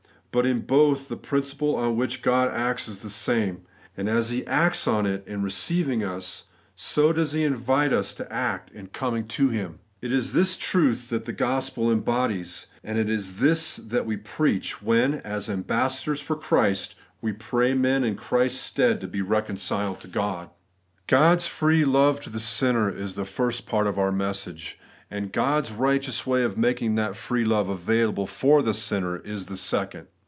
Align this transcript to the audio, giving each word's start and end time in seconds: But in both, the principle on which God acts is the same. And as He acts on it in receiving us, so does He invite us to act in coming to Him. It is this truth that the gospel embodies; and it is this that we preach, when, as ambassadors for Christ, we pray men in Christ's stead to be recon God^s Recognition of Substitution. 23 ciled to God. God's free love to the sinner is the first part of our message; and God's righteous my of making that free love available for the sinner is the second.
But 0.33 0.45
in 0.45 0.61
both, 0.61 1.09
the 1.09 1.17
principle 1.17 1.75
on 1.75 1.97
which 1.97 2.21
God 2.21 2.47
acts 2.53 2.87
is 2.87 2.99
the 3.01 3.09
same. 3.09 3.63
And 3.97 4.07
as 4.07 4.29
He 4.29 4.47
acts 4.47 4.87
on 4.87 5.05
it 5.05 5.27
in 5.27 5.41
receiving 5.43 6.05
us, 6.05 6.45
so 6.73 7.11
does 7.11 7.33
He 7.33 7.43
invite 7.43 7.91
us 7.91 8.13
to 8.13 8.31
act 8.31 8.71
in 8.71 8.87
coming 8.87 9.27
to 9.27 9.49
Him. 9.49 9.79
It 10.01 10.13
is 10.13 10.31
this 10.31 10.55
truth 10.55 11.09
that 11.09 11.25
the 11.25 11.33
gospel 11.33 11.91
embodies; 11.91 12.67
and 12.81 12.97
it 12.97 13.09
is 13.09 13.41
this 13.41 13.75
that 13.75 14.05
we 14.05 14.15
preach, 14.15 14.81
when, 14.81 15.15
as 15.15 15.49
ambassadors 15.49 16.21
for 16.21 16.37
Christ, 16.37 16.95
we 17.21 17.33
pray 17.33 17.73
men 17.73 18.05
in 18.05 18.15
Christ's 18.15 18.61
stead 18.63 19.01
to 19.01 19.07
be 19.09 19.21
recon 19.21 19.57
God^s 19.57 19.59
Recognition 19.59 19.59
of 19.59 19.61
Substitution. 19.61 19.83
23 19.83 19.85
ciled 19.85 19.99
to 19.99 20.47
God. 20.47 20.49
God's 21.19 21.47
free 21.47 21.83
love 21.83 22.21
to 22.21 22.29
the 22.29 22.39
sinner 22.39 22.89
is 22.89 23.15
the 23.15 23.25
first 23.25 23.65
part 23.65 23.85
of 23.85 23.99
our 23.99 24.13
message; 24.13 24.79
and 25.09 25.33
God's 25.33 25.73
righteous 25.73 26.25
my 26.25 26.39
of 26.39 26.57
making 26.57 26.95
that 26.95 27.17
free 27.17 27.43
love 27.43 27.67
available 27.67 28.25
for 28.27 28.61
the 28.61 28.73
sinner 28.73 29.17
is 29.17 29.47
the 29.47 29.57
second. 29.57 30.07